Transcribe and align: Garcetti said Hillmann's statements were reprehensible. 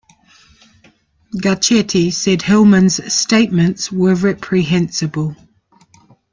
Garcetti 1.35 2.11
said 2.11 2.41
Hillmann's 2.41 3.13
statements 3.13 3.91
were 3.91 4.15
reprehensible. 4.15 5.35